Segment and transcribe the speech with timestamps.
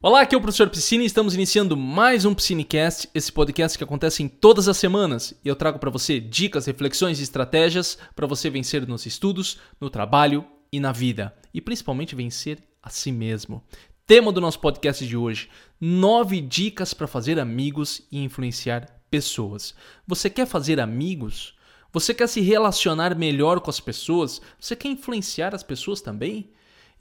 [0.00, 3.82] Olá, aqui é o professor Piscine e estamos iniciando mais um Piscinecast, esse podcast que
[3.82, 8.24] acontece em todas as semanas e eu trago para você dicas, reflexões e estratégias para
[8.24, 13.60] você vencer nos estudos, no trabalho e na vida e principalmente vencer a si mesmo.
[14.06, 15.48] Tema do nosso podcast de hoje:
[15.80, 19.74] nove dicas para fazer amigos e influenciar pessoas.
[20.06, 21.56] Você quer fazer amigos?
[21.92, 24.40] Você quer se relacionar melhor com as pessoas?
[24.60, 26.52] Você quer influenciar as pessoas também?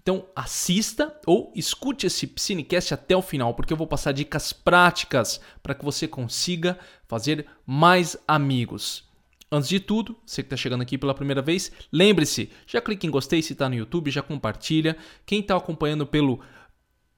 [0.07, 5.41] Então assista ou escute esse Cinecast até o final, porque eu vou passar dicas práticas
[5.61, 6.79] para que você consiga
[7.09, 9.03] fazer mais amigos.
[9.51, 13.11] Antes de tudo, você que está chegando aqui pela primeira vez, lembre-se, já clique em
[13.11, 14.95] gostei se está no YouTube, já compartilha.
[15.25, 16.39] Quem está acompanhando pelo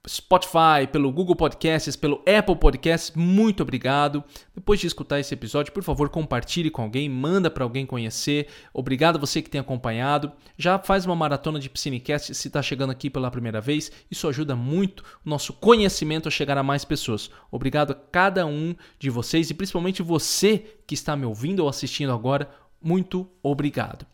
[0.09, 4.23] Spotify, pelo Google Podcasts, pelo Apple Podcasts, muito obrigado.
[4.55, 8.47] Depois de escutar esse episódio, por favor, compartilhe com alguém, manda para alguém conhecer.
[8.73, 10.31] Obrigado a você que tem acompanhado.
[10.57, 13.91] Já faz uma maratona de Piscinecast se está chegando aqui pela primeira vez.
[14.09, 17.29] Isso ajuda muito o nosso conhecimento a chegar a mais pessoas.
[17.51, 22.11] Obrigado a cada um de vocês e principalmente você que está me ouvindo ou assistindo
[22.11, 22.49] agora.
[22.81, 24.07] Muito obrigado.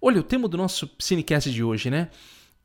[0.00, 2.10] Olha, o tema do nosso Piscinecast de hoje, né?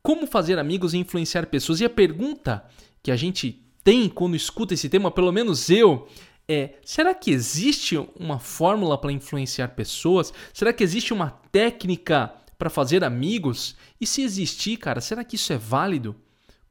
[0.08, 1.82] Como fazer amigos e influenciar pessoas.
[1.82, 2.64] E a pergunta
[3.04, 6.08] que a gente tem quando escuta esse tema, pelo menos eu,
[6.48, 10.34] é: será que existe uma fórmula para influenciar pessoas?
[10.54, 13.76] Será que existe uma técnica para fazer amigos?
[14.00, 16.16] E se existir, cara, será que isso é válido?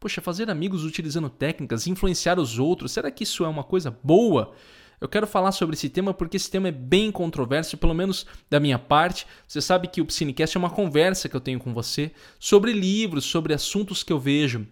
[0.01, 4.55] Poxa, fazer amigos utilizando técnicas, influenciar os outros, será que isso é uma coisa boa?
[5.01, 8.59] Eu quero falar sobre esse tema porque esse tema é bem controverso, pelo menos da
[8.59, 9.27] minha parte.
[9.47, 13.25] Você sabe que o Psinecast é uma conversa que eu tenho com você sobre livros,
[13.25, 14.67] sobre assuntos que eu vejo.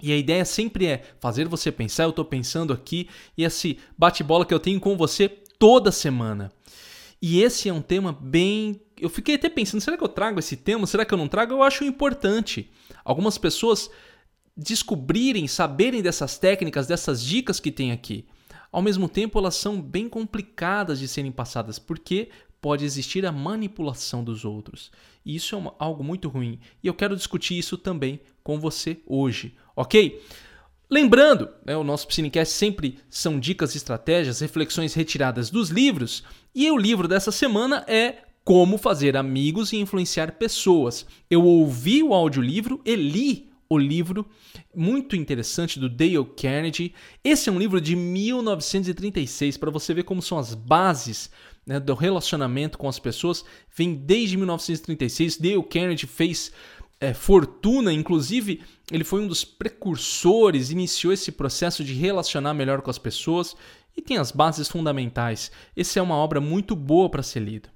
[0.00, 4.46] E a ideia sempre é fazer você pensar, eu estou pensando aqui, e esse bate-bola
[4.46, 5.28] que eu tenho com você
[5.58, 6.52] toda semana.
[7.20, 8.80] E esse é um tema bem.
[9.00, 10.86] Eu fiquei até pensando, será que eu trago esse tema?
[10.86, 11.52] Será que eu não trago?
[11.52, 12.70] Eu acho importante.
[13.04, 13.90] Algumas pessoas
[14.56, 18.24] descobrirem, saberem dessas técnicas, dessas dicas que tem aqui.
[18.70, 22.28] Ao mesmo tempo, elas são bem complicadas de serem passadas, porque
[22.60, 24.90] pode existir a manipulação dos outros.
[25.24, 26.58] E isso é uma, algo muito ruim.
[26.82, 30.22] E eu quero discutir isso também com você hoje, ok?
[30.90, 36.24] Lembrando, né, o nosso Psinecast sempre são dicas, estratégias, reflexões retiradas dos livros.
[36.54, 41.06] E o livro dessa semana é Como Fazer Amigos e Influenciar Pessoas.
[41.30, 44.26] Eu ouvi o audiolivro e li o livro
[44.74, 46.94] muito interessante do Dale Carnegie.
[47.22, 51.30] Esse é um livro de 1936 para você ver como são as bases
[51.66, 53.44] né, do relacionamento com as pessoas.
[53.76, 55.36] Vem desde 1936.
[55.36, 56.50] Dale Carnegie fez
[56.98, 62.90] é, fortuna, inclusive ele foi um dos precursores, iniciou esse processo de relacionar melhor com
[62.90, 63.54] as pessoas
[63.94, 65.52] e tem as bases fundamentais.
[65.76, 67.68] Essa é uma obra muito boa para ser lida.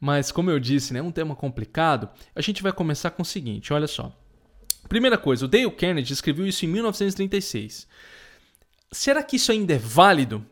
[0.00, 2.08] Mas como eu disse, né, é um tema complicado.
[2.34, 4.12] A gente vai começar com o seguinte, olha só.
[4.88, 7.86] Primeira coisa, o Dale Carnegie escreveu isso em 1936.
[8.90, 10.44] Será que isso ainda é válido?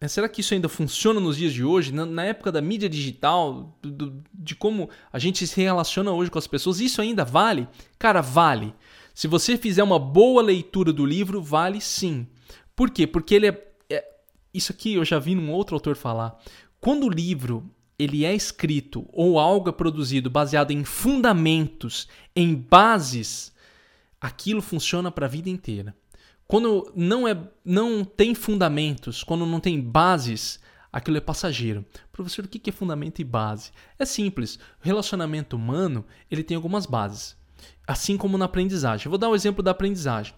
[0.00, 3.78] É, será que isso ainda funciona nos dias de hoje, na, época da mídia digital,
[3.80, 6.80] do, de como a gente se relaciona hoje com as pessoas?
[6.80, 7.68] Isso ainda vale?
[7.98, 8.74] Cara, vale.
[9.14, 12.26] Se você fizer uma boa leitura do livro, vale sim.
[12.74, 13.06] Por quê?
[13.06, 14.04] Porque ele é, é
[14.52, 16.36] isso aqui eu já vi num outro autor falar.
[16.80, 23.52] Quando o livro ele é escrito ou algo é produzido baseado em fundamentos, em bases
[24.22, 25.96] aquilo funciona para a vida inteira.
[26.46, 30.60] Quando não é não tem fundamentos, quando não tem bases,
[30.92, 31.84] aquilo é passageiro.
[32.12, 33.72] Professor, o que é fundamento e base?
[33.98, 34.56] É simples.
[34.56, 37.36] O relacionamento humano ele tem algumas bases,
[37.86, 39.06] assim como na aprendizagem.
[39.06, 40.34] Eu vou dar um exemplo da aprendizagem.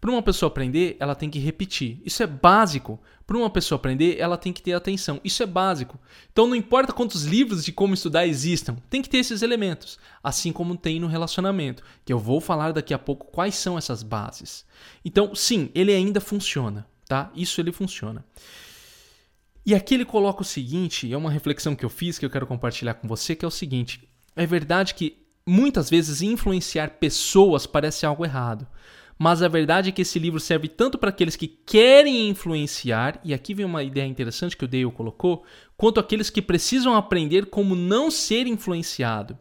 [0.00, 2.00] Para uma pessoa aprender, ela tem que repetir.
[2.04, 3.00] Isso é básico.
[3.26, 5.20] Para uma pessoa aprender, ela tem que ter atenção.
[5.24, 5.98] Isso é básico.
[6.32, 10.52] Então não importa quantos livros de como estudar existam, tem que ter esses elementos, assim
[10.52, 14.64] como tem no relacionamento, que eu vou falar daqui a pouco quais são essas bases.
[15.04, 17.30] Então, sim, ele ainda funciona, tá?
[17.34, 18.24] Isso ele funciona.
[19.66, 22.46] E aqui ele coloca o seguinte, é uma reflexão que eu fiz que eu quero
[22.46, 28.06] compartilhar com você, que é o seguinte: é verdade que muitas vezes influenciar pessoas parece
[28.06, 28.66] algo errado
[29.18, 33.34] mas a verdade é que esse livro serve tanto para aqueles que querem influenciar, e
[33.34, 35.44] aqui vem uma ideia interessante que o Dale colocou,
[35.76, 39.36] quanto aqueles que precisam aprender como não ser influenciado.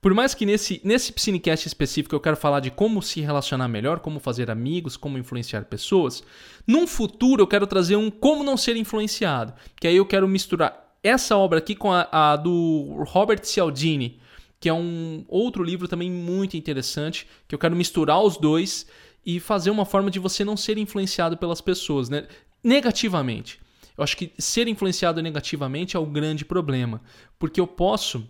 [0.00, 4.00] Por mais que nesse, nesse Psinecast específico eu quero falar de como se relacionar melhor,
[4.00, 6.22] como fazer amigos, como influenciar pessoas,
[6.66, 10.94] num futuro eu quero trazer um como não ser influenciado, que aí eu quero misturar
[11.02, 14.20] essa obra aqui com a, a do Robert Cialdini,
[14.64, 18.86] que é um outro livro também muito interessante, que eu quero misturar os dois
[19.22, 22.26] e fazer uma forma de você não ser influenciado pelas pessoas, né?
[22.62, 23.60] Negativamente.
[23.94, 27.02] Eu acho que ser influenciado negativamente é o grande problema,
[27.38, 28.26] porque eu posso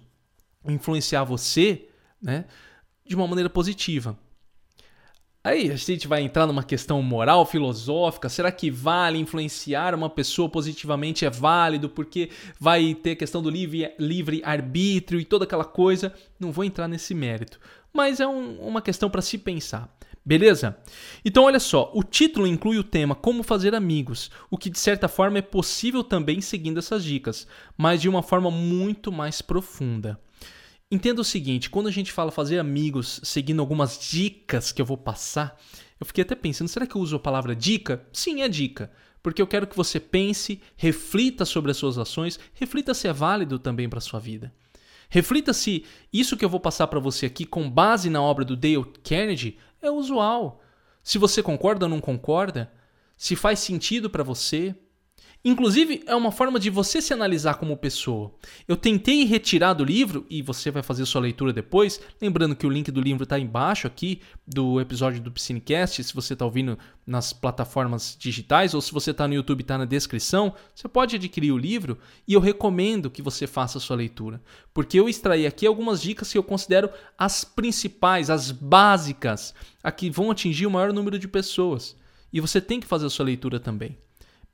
[0.66, 1.88] influenciar você,
[2.20, 2.46] né,
[3.06, 4.19] de uma maneira positiva.
[5.44, 8.31] Aí a gente vai entrar numa questão moral, filosófica.
[8.31, 11.26] Será que vale influenciar uma pessoa positivamente?
[11.26, 16.14] É válido porque vai ter questão do livre, livre arbítrio e toda aquela coisa.
[16.41, 17.61] Não vou entrar nesse mérito,
[17.93, 19.94] mas é um, uma questão para se pensar.
[20.25, 20.79] Beleza?
[21.23, 25.08] Então, olha só, o título inclui o tema Como Fazer Amigos, o que de certa
[25.08, 30.19] forma é possível também seguindo essas dicas, mas de uma forma muito mais profunda.
[30.90, 34.96] Entenda o seguinte: quando a gente fala fazer amigos seguindo algumas dicas que eu vou
[34.96, 35.60] passar,
[35.98, 38.06] eu fiquei até pensando, será que eu uso a palavra dica?
[38.12, 38.90] Sim, é dica.
[39.22, 43.58] Porque eu quero que você pense, reflita sobre as suas ações, reflita se é válido
[43.58, 44.52] também para a sua vida.
[45.08, 48.56] Reflita se isso que eu vou passar para você aqui, com base na obra do
[48.56, 50.60] Dale Carnegie, é usual.
[51.02, 52.70] Se você concorda ou não concorda,
[53.16, 54.75] se faz sentido para você,
[55.46, 58.32] Inclusive, é uma forma de você se analisar como pessoa.
[58.67, 62.70] Eu tentei retirar do livro, e você vai fazer sua leitura depois, lembrando que o
[62.70, 67.35] link do livro está embaixo aqui do episódio do Piscinecast, se você está ouvindo nas
[67.35, 71.58] plataformas digitais, ou se você está no YouTube, está na descrição, você pode adquirir o
[71.58, 74.40] livro, e eu recomendo que você faça a sua leitura.
[74.73, 76.88] Porque eu extraí aqui algumas dicas que eu considero
[77.19, 79.52] as principais, as básicas,
[79.82, 81.94] a que vão atingir o maior número de pessoas.
[82.32, 83.99] E você tem que fazer a sua leitura também.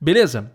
[0.01, 0.51] Beleza?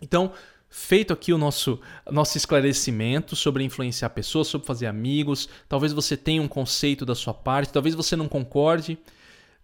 [0.00, 0.32] Então,
[0.68, 1.80] feito aqui o nosso,
[2.10, 7.34] nosso esclarecimento sobre influenciar pessoas, sobre fazer amigos, talvez você tenha um conceito da sua
[7.34, 8.98] parte, talvez você não concorde.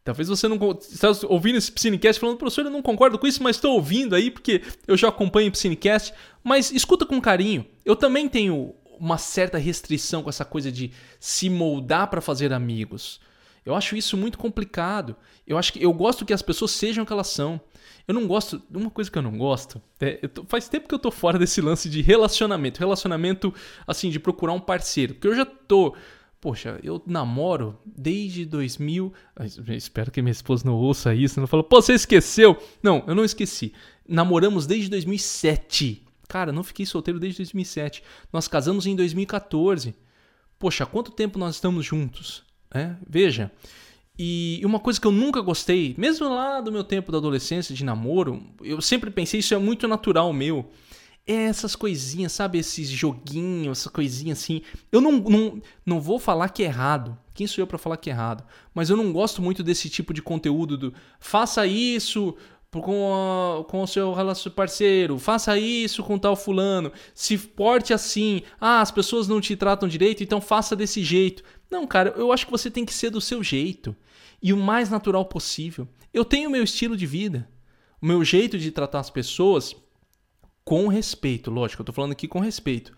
[0.04, 3.56] Talvez você não está ouvindo esse Psinecast falando, professor, eu não concordo com isso, mas
[3.56, 6.12] estou ouvindo aí porque eu já acompanho o Psinecast.
[6.42, 7.64] Mas escuta com carinho.
[7.86, 13.18] Eu também tenho uma certa restrição com essa coisa de se moldar para fazer amigos.
[13.64, 15.16] Eu acho isso muito complicado.
[15.46, 17.60] Eu acho que eu gosto que as pessoas sejam o que elas são.
[18.06, 18.62] Eu não gosto.
[18.70, 19.80] Uma coisa que eu não gosto.
[19.98, 22.78] É, tô, faz tempo que eu tô fora desse lance de relacionamento.
[22.78, 23.54] Relacionamento,
[23.86, 25.14] assim, de procurar um parceiro.
[25.14, 25.96] Porque eu já tô.
[26.40, 29.14] Poxa, eu namoro desde 2000.
[29.68, 31.40] Espero que minha esposa não ouça isso.
[31.40, 32.62] Não fala, pô, você esqueceu?
[32.82, 33.72] Não, eu não esqueci.
[34.06, 36.06] Namoramos desde 2007.
[36.28, 38.02] Cara, não fiquei solteiro desde 2007.
[38.30, 39.94] Nós casamos em 2014.
[40.58, 42.44] Poxa, quanto tempo nós estamos juntos?
[42.74, 42.94] É?
[43.08, 43.50] Veja.
[44.18, 47.84] E uma coisa que eu nunca gostei, mesmo lá do meu tempo da adolescência, de
[47.84, 50.70] namoro, eu sempre pensei isso é muito natural meu.
[51.26, 52.58] É essas coisinhas, sabe?
[52.58, 54.60] Esses joguinhos, essa coisinha assim.
[54.92, 57.16] Eu não, não, não vou falar que é errado.
[57.32, 58.44] Quem sou eu para falar que é errado?
[58.74, 62.36] Mas eu não gosto muito desse tipo de conteúdo do faça isso
[62.80, 64.14] com, a, com o seu
[64.54, 68.42] parceiro, faça isso com tal fulano, se porte assim.
[68.60, 71.42] Ah, as pessoas não te tratam direito, então faça desse jeito.
[71.70, 73.94] Não, cara, eu acho que você tem que ser do seu jeito
[74.42, 75.88] e o mais natural possível.
[76.12, 77.48] Eu tenho meu estilo de vida,
[78.00, 79.74] o meu jeito de tratar as pessoas
[80.64, 82.92] com respeito, lógico, eu tô falando aqui com respeito.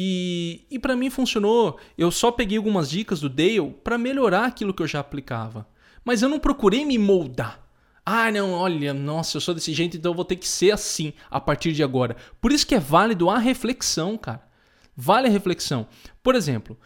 [0.00, 1.76] E, e para mim funcionou.
[1.96, 5.66] Eu só peguei algumas dicas do Dale para melhorar aquilo que eu já aplicava.
[6.04, 7.67] Mas eu não procurei me moldar.
[8.10, 11.12] Ah, não, olha, nossa, eu sou desse jeito, então eu vou ter que ser assim
[11.30, 12.16] a partir de agora.
[12.40, 14.48] Por isso que é válido a reflexão, cara.
[14.96, 15.86] Vale a reflexão.
[16.22, 16.78] Por exemplo,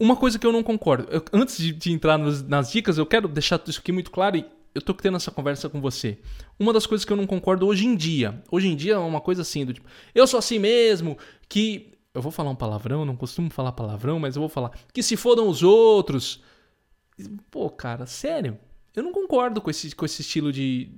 [0.00, 3.04] uma coisa que eu não concordo, eu, antes de, de entrar nos, nas dicas, eu
[3.04, 6.18] quero deixar isso aqui muito claro e eu tô tendo essa conversa com você.
[6.58, 9.20] Uma das coisas que eu não concordo hoje em dia, hoje em dia é uma
[9.20, 11.92] coisa assim, do tipo, eu sou assim mesmo, que.
[12.14, 14.70] Eu vou falar um palavrão, não costumo falar palavrão, mas eu vou falar.
[14.94, 16.42] Que se fodam os outros.
[17.50, 18.58] Pô, cara, sério.
[18.94, 20.90] Eu não concordo com esse, com esse estilo de.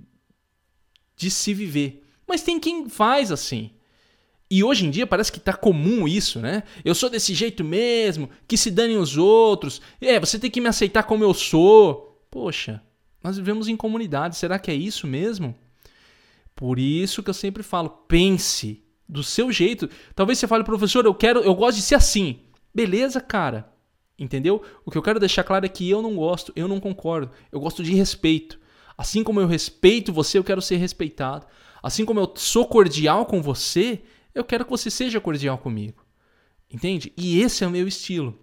[1.16, 2.06] de se viver.
[2.26, 3.72] Mas tem quem faz assim.
[4.50, 6.65] E hoje em dia parece que tá comum isso, né?
[6.84, 9.81] Eu sou desse jeito mesmo, que se danem os outros.
[10.00, 12.26] É, você tem que me aceitar como eu sou.
[12.29, 12.82] Poxa,
[13.22, 15.55] nós vivemos em comunidade, será que é isso mesmo?
[16.55, 19.88] Por isso que eu sempre falo, pense do seu jeito.
[20.15, 22.41] Talvez você fale, professor, eu quero, eu gosto de ser assim.
[22.74, 23.72] Beleza, cara.
[24.20, 24.62] Entendeu?
[24.84, 27.32] O que eu quero deixar claro é que eu não gosto, eu não concordo.
[27.50, 28.60] Eu gosto de respeito.
[28.98, 31.46] Assim como eu respeito você, eu quero ser respeitado.
[31.82, 34.03] Assim como eu sou cordial com você,
[34.34, 36.05] eu quero que você seja cordial comigo.
[36.70, 37.15] Entende?
[37.17, 38.39] E esse é o meu estilo.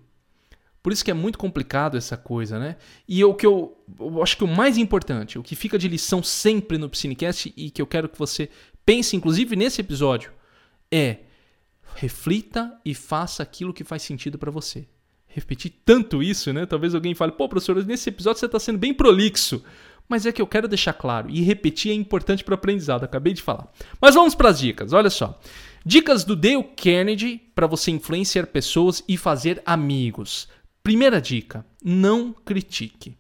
[0.82, 2.78] Por isso que é muito complicado essa coisa, né?
[3.08, 6.24] E o que eu, eu, acho que o mais importante, o que fica de lição
[6.24, 8.50] sempre no Psinecast e que eu quero que você
[8.84, 10.32] pense, inclusive nesse episódio,
[10.92, 11.20] é
[11.96, 14.88] reflita e faça aquilo que faz sentido para você.
[15.38, 16.66] Repetir tanto isso, né?
[16.66, 19.64] Talvez alguém fale, pô, professor, nesse episódio você está sendo bem prolixo.
[20.10, 23.34] Mas é que eu quero deixar claro, e repetir é importante para o aprendizado, acabei
[23.34, 23.72] de falar.
[24.02, 25.40] Mas vamos para as dicas, olha só.
[25.86, 30.48] Dicas do Dale Carnegie para você influenciar pessoas e fazer amigos.
[30.82, 33.16] Primeira dica: não critique.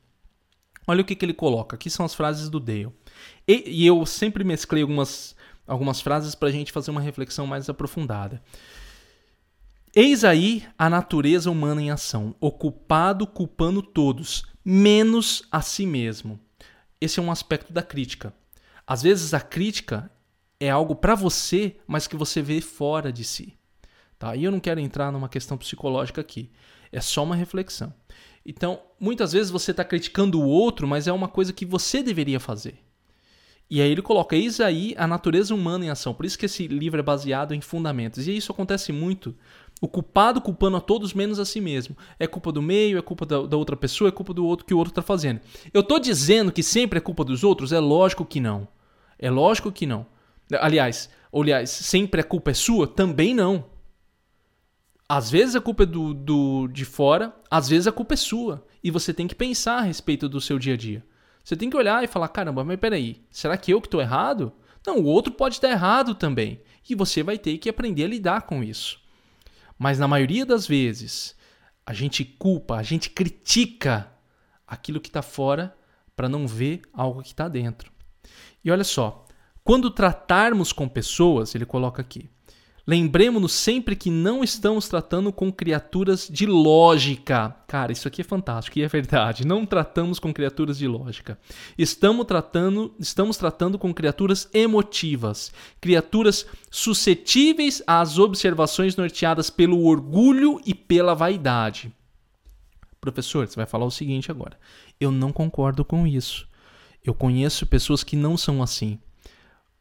[0.88, 1.76] Olha o que, que ele coloca.
[1.76, 2.90] Aqui são as frases do Dale.
[3.48, 5.36] E, e eu sempre mesclei algumas,
[5.68, 8.42] algumas frases para a gente fazer uma reflexão mais aprofundada.
[10.00, 16.39] Eis aí a natureza humana em ação, ocupado culpando todos, menos a si mesmo.
[17.01, 18.32] Esse é um aspecto da crítica.
[18.86, 20.12] Às vezes a crítica
[20.60, 23.58] é algo para você, mas que você vê fora de si.
[24.20, 24.36] Tá?
[24.36, 26.51] E eu não quero entrar numa questão psicológica aqui.
[26.92, 27.92] É só uma reflexão.
[28.46, 32.39] Então, muitas vezes você está criticando o outro, mas é uma coisa que você deveria
[32.39, 32.84] fazer.
[33.70, 36.13] E aí ele coloca, eis aí a natureza humana em ação.
[36.13, 38.27] Por isso que esse livro é baseado em fundamentos.
[38.27, 39.36] E isso acontece muito.
[39.80, 41.96] O culpado culpando a todos menos a si mesmo.
[42.20, 44.74] É culpa do meio, é culpa da, da outra pessoa, é culpa do outro que
[44.74, 45.40] o outro está fazendo.
[45.74, 47.72] Eu estou dizendo que sempre é culpa dos outros?
[47.72, 48.68] É lógico que não.
[49.20, 50.06] É lógico que não.
[50.60, 52.88] Aliás, aliás, sempre a culpa é sua?
[52.88, 53.66] Também não.
[55.08, 58.66] Às vezes a culpa é do, do, de fora, às vezes a culpa é sua.
[58.84, 61.06] E você tem que pensar a respeito do seu dia a dia.
[61.44, 64.52] Você tem que olhar e falar: caramba, mas peraí, será que eu que estou errado?
[64.86, 66.62] Não, o outro pode estar errado também.
[66.90, 69.00] E você vai ter que aprender a lidar com isso.
[69.78, 71.36] Mas na maioria das vezes,
[71.86, 74.12] a gente culpa, a gente critica
[74.66, 75.76] aquilo que está fora
[76.16, 77.92] para não ver algo que está dentro.
[78.64, 79.26] E olha só,
[79.64, 82.30] quando tratarmos com pessoas, ele coloca aqui,
[82.89, 87.53] Lembremos-nos sempre que não estamos tratando com criaturas de lógica.
[87.67, 89.46] Cara, isso aqui é fantástico e é verdade.
[89.46, 91.38] Não tratamos com criaturas de lógica.
[91.77, 95.51] Estamos tratando, estamos tratando com criaturas emotivas,
[95.82, 101.91] criaturas suscetíveis às observações norteadas pelo orgulho e pela vaidade.
[103.01, 104.58] Professor, você vai falar o seguinte agora.
[104.98, 106.48] Eu não concordo com isso.
[107.03, 108.98] Eu conheço pessoas que não são assim.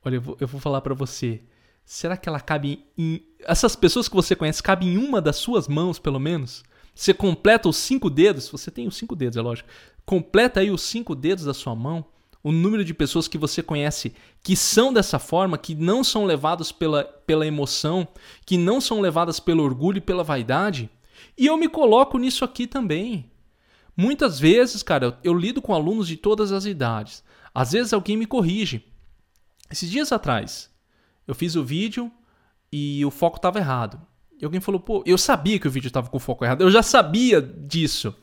[0.05, 1.41] Olha, eu vou, eu vou falar para você.
[1.87, 3.23] Será que ela cabe em.
[3.45, 6.65] Essas pessoas que você conhece cabem em uma das suas mãos, pelo menos?
[6.93, 9.69] Você completa os cinco dedos, você tem os cinco dedos, é lógico.
[10.05, 12.05] Completa aí os cinco dedos da sua mão,
[12.43, 14.13] o número de pessoas que você conhece
[14.43, 18.09] que são dessa forma, que não são levadas pela, pela emoção,
[18.45, 20.91] que não são levadas pelo orgulho e pela vaidade.
[21.39, 23.31] E eu me coloco nisso aqui também.
[23.97, 27.23] Muitas vezes, cara, eu, eu lido com alunos de todas as idades.
[27.55, 28.85] Às vezes alguém me corrige.
[29.71, 30.69] Esses dias atrás,
[31.27, 32.11] eu fiz o vídeo
[32.73, 34.01] e o foco estava errado.
[34.41, 36.71] E alguém falou, pô, eu sabia que o vídeo estava com o foco errado, eu
[36.71, 38.15] já sabia disso.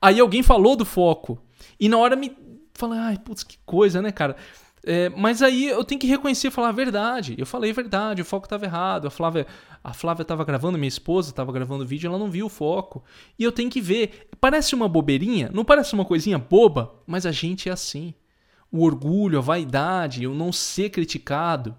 [0.00, 1.42] Aí alguém falou do foco.
[1.78, 2.36] E na hora me
[2.74, 4.36] falei, ai, putz, que coisa, né, cara?
[4.88, 7.34] É, mas aí eu tenho que reconhecer e falar a verdade.
[7.36, 9.08] Eu falei a verdade, o foco estava errado.
[9.08, 9.46] A Flávia
[9.86, 13.04] a Flávia estava gravando, minha esposa estava gravando o vídeo, ela não viu o foco.
[13.38, 14.28] E eu tenho que ver.
[14.40, 18.12] Parece uma bobeirinha, não parece uma coisinha boba, mas a gente é assim.
[18.70, 21.76] O orgulho, a vaidade, o não ser criticado,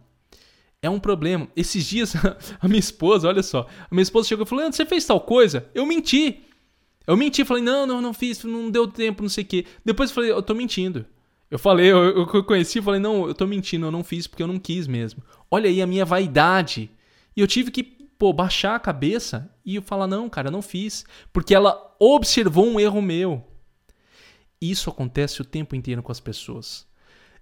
[0.81, 1.47] é um problema.
[1.55, 2.13] Esses dias,
[2.59, 5.69] a minha esposa, olha só, a minha esposa chegou e falou: você fez tal coisa?
[5.73, 6.43] Eu menti.
[7.05, 9.65] Eu menti, falei: não, não, não fiz, não deu tempo, não sei o quê.
[9.83, 11.05] Depois eu falei: eu tô mentindo.
[11.49, 14.47] Eu falei, eu, eu conheci, falei: não, eu tô mentindo, eu não fiz porque eu
[14.47, 15.23] não quis mesmo.
[15.49, 16.91] Olha aí a minha vaidade.
[17.35, 21.05] E eu tive que, pô, baixar a cabeça e falar: não, cara, eu não fiz.
[21.31, 23.45] Porque ela observou um erro meu.
[24.59, 26.85] Isso acontece o tempo inteiro com as pessoas.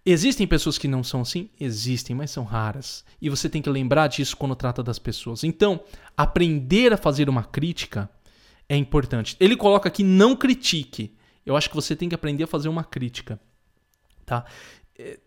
[0.06, 1.50] Existem pessoas que não são assim?
[1.60, 3.04] Existem, mas são raras.
[3.20, 5.44] E você tem que lembrar disso quando trata das pessoas.
[5.44, 5.84] Então,
[6.16, 8.08] aprender a fazer uma crítica
[8.70, 9.36] é importante.
[9.40, 11.16] Ele coloca aqui não critique.
[11.44, 13.40] Eu acho que você tem que aprender a fazer uma crítica,
[14.26, 14.46] tá?
[14.98, 15.20] É,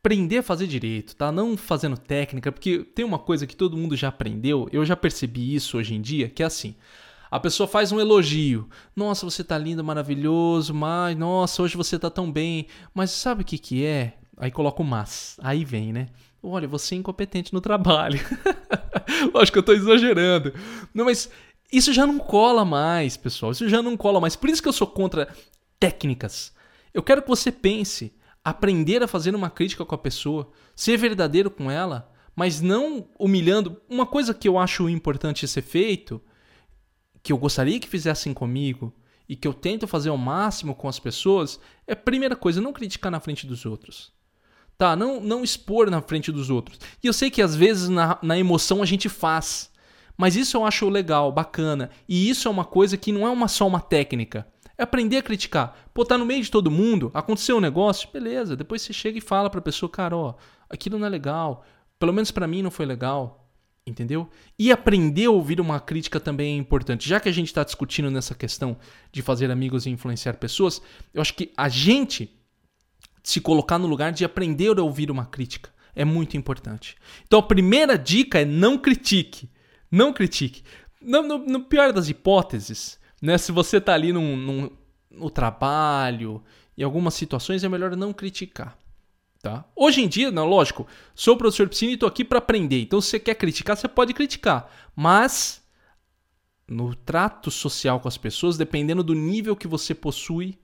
[0.00, 1.30] aprender a fazer direito, tá?
[1.30, 5.54] Não fazendo técnica, porque tem uma coisa que todo mundo já aprendeu, eu já percebi
[5.54, 6.74] isso hoje em dia, que é assim.
[7.32, 8.68] A pessoa faz um elogio.
[8.94, 12.66] Nossa, você tá lindo, maravilhoso, mas nossa, hoje você tá tão bem.
[12.92, 14.18] Mas sabe o que que é?
[14.36, 15.38] Aí coloca o mas.
[15.42, 16.08] Aí vem, né?
[16.42, 18.20] Olha, você é incompetente no trabalho.
[19.32, 20.52] Lógico que eu tô exagerando.
[20.92, 21.30] Não, mas
[21.72, 23.52] isso já não cola mais, pessoal.
[23.52, 24.36] Isso já não cola mais.
[24.36, 25.34] Por isso que eu sou contra
[25.80, 26.52] técnicas.
[26.92, 28.12] Eu quero que você pense,
[28.44, 33.80] aprender a fazer uma crítica com a pessoa, ser verdadeiro com ela, mas não humilhando.
[33.88, 36.20] Uma coisa que eu acho importante ser feito
[37.22, 38.92] que eu gostaria que fizessem comigo
[39.28, 43.10] e que eu tento fazer ao máximo com as pessoas é, primeira coisa, não criticar
[43.10, 44.12] na frente dos outros.
[44.76, 44.96] Tá?
[44.96, 46.80] Não, não expor na frente dos outros.
[47.02, 49.70] E eu sei que às vezes na, na emoção a gente faz.
[50.16, 51.90] Mas isso eu acho legal, bacana.
[52.08, 54.46] E isso é uma coisa que não é uma, só uma técnica.
[54.76, 55.76] É aprender a criticar.
[55.94, 58.56] Pô, tá no meio de todo mundo, aconteceu um negócio, beleza.
[58.56, 60.34] Depois você chega e fala pra pessoa, cara, ó,
[60.68, 61.64] aquilo não é legal.
[61.98, 63.41] Pelo menos para mim não foi legal.
[63.84, 64.30] Entendeu?
[64.56, 67.08] E aprender a ouvir uma crítica também é importante.
[67.08, 68.76] Já que a gente está discutindo nessa questão
[69.10, 70.80] de fazer amigos e influenciar pessoas,
[71.12, 72.30] eu acho que a gente
[73.24, 76.96] se colocar no lugar de aprender a ouvir uma crítica é muito importante.
[77.26, 79.50] Então a primeira dica é não critique.
[79.90, 80.62] Não critique.
[81.00, 84.70] No, no, no pior das hipóteses, né, se você está ali num, num,
[85.10, 86.42] no trabalho,
[86.76, 88.78] em algumas situações é melhor não criticar.
[89.42, 89.64] Tá?
[89.74, 92.80] Hoje em dia, não, lógico, sou professor piscina e estou aqui para aprender.
[92.80, 94.70] Então, se você quer criticar, você pode criticar.
[94.94, 95.60] Mas,
[96.68, 100.56] no trato social com as pessoas, dependendo do nível que você possui,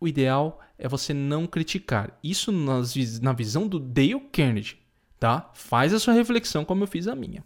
[0.00, 2.18] o ideal é você não criticar.
[2.20, 4.78] Isso nas, na visão do Dale Carnegie,
[5.20, 5.48] tá?
[5.54, 7.44] Faz a sua reflexão como eu fiz a minha.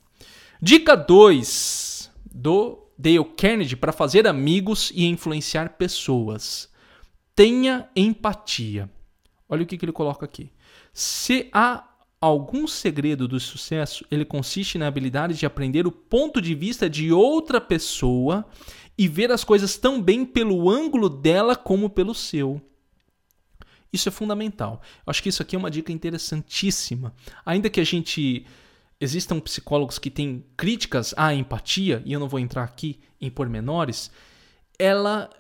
[0.63, 6.73] Dica 2 do Dale Carnegie para fazer amigos e influenciar pessoas.
[7.37, 8.89] Tenha empatia.
[9.49, 10.51] Olha o que, que ele coloca aqui.
[10.93, 11.89] Se há
[12.21, 17.13] algum segredo do sucesso, ele consiste na habilidade de aprender o ponto de vista de
[17.13, 18.47] outra pessoa
[18.97, 22.61] e ver as coisas tão bem pelo ângulo dela como pelo seu.
[23.93, 24.81] Isso é fundamental.
[25.07, 27.15] Eu acho que isso aqui é uma dica interessantíssima.
[27.45, 28.47] Ainda que a gente
[29.01, 34.11] existam psicólogos que têm críticas à empatia, e eu não vou entrar aqui em pormenores,
[34.79, 35.31] ela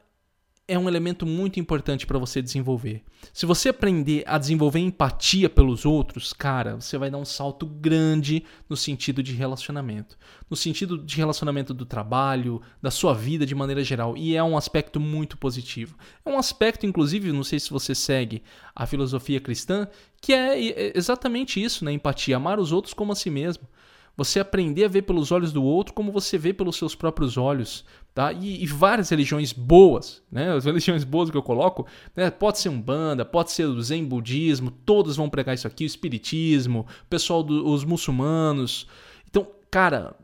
[0.66, 3.02] é um elemento muito importante para você desenvolver.
[3.34, 8.44] Se você aprender a desenvolver empatia pelos outros, cara, você vai dar um salto grande
[8.68, 10.16] no sentido de relacionamento.
[10.48, 14.16] No sentido de relacionamento do trabalho, da sua vida de maneira geral.
[14.16, 15.98] E é um aspecto muito positivo.
[16.24, 18.42] É um aspecto, inclusive, não sei se você segue
[18.74, 19.86] a filosofia cristã,
[20.18, 21.92] que é exatamente isso, né?
[21.92, 23.68] Empatia, amar os outros como a si mesmo.
[24.16, 27.84] Você aprender a ver pelos olhos do outro como você vê pelos seus próprios olhos.
[28.14, 28.32] Tá?
[28.32, 30.52] E, e várias religiões boas, né?
[30.52, 32.30] as religiões boas que eu coloco, né?
[32.30, 35.86] pode ser um banda, pode ser o Zen budismo, todos vão pregar isso aqui, o
[35.86, 38.86] espiritismo, o pessoal dos do, muçulmanos.
[39.28, 40.14] Então, cara,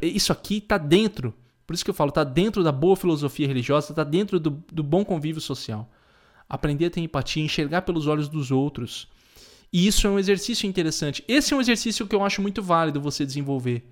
[0.00, 1.34] isso aqui está dentro,
[1.66, 4.84] por isso que eu falo, está dentro da boa filosofia religiosa, está dentro do, do
[4.84, 5.90] bom convívio social.
[6.48, 9.08] Aprender a ter empatia, enxergar pelos olhos dos outros.
[9.72, 11.24] E isso é um exercício interessante.
[11.26, 13.84] Esse é um exercício que eu acho muito válido você desenvolver.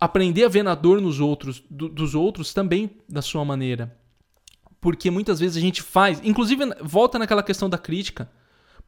[0.00, 3.96] Aprender a ver na dor nos outros, do, dos outros também da sua maneira.
[4.80, 8.30] Porque muitas vezes a gente faz, inclusive volta naquela questão da crítica.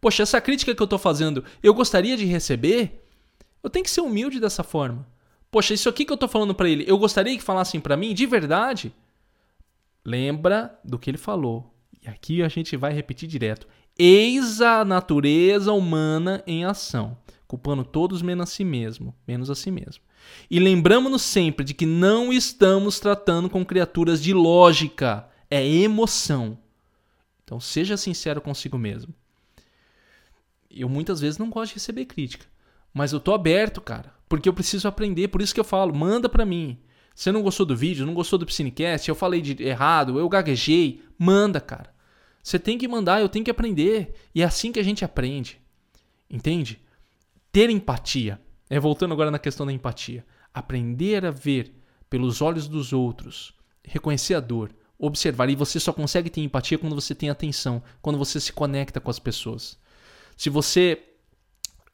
[0.01, 3.07] Poxa, essa crítica que eu estou fazendo, eu gostaria de receber?
[3.63, 5.07] Eu tenho que ser humilde dessa forma.
[5.51, 8.15] Poxa, isso aqui que eu estou falando para ele, eu gostaria que falassem para mim
[8.15, 8.95] de verdade.
[10.05, 11.75] Lembra do que ele falou.
[12.03, 13.67] E aqui a gente vai repetir direto.
[13.99, 19.71] Eis a natureza humana em ação, culpando todos menos a si mesmo, menos a si
[19.71, 20.03] mesmo.
[20.51, 26.59] E lembramos-nos sempre de que não estamos tratando com criaturas de lógica, é emoção.
[27.45, 29.15] Então seja sincero consigo mesmo.
[30.71, 32.47] Eu muitas vezes não gosto de receber crítica,
[32.95, 36.29] mas eu tô aberto, cara, porque eu preciso aprender, por isso que eu falo, manda
[36.29, 36.79] para mim.
[37.15, 41.03] Você não gostou do vídeo, não gostou do Psinecast, eu falei de errado, eu gaguejei,
[41.19, 41.93] manda, cara.
[42.43, 44.15] Você tem que mandar, eu tenho que aprender.
[44.35, 45.61] E é assim que a gente aprende.
[46.29, 46.81] Entende?
[47.53, 48.41] Ter empatia.
[48.71, 50.25] É voltando agora na questão da empatia.
[50.55, 51.75] Aprender a ver
[52.09, 53.53] pelos olhos dos outros,
[53.85, 55.51] reconhecer a dor, observar.
[55.51, 59.11] E você só consegue ter empatia quando você tem atenção, quando você se conecta com
[59.11, 59.77] as pessoas.
[60.37, 61.03] Se você